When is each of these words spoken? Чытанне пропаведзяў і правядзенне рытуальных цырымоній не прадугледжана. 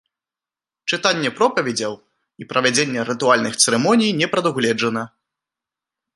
Чытанне 0.95 1.29
пропаведзяў 1.39 1.93
і 2.41 2.47
правядзенне 2.55 3.01
рытуальных 3.11 3.53
цырымоній 3.67 4.11
не 4.23 4.27
прадугледжана. 4.35 5.03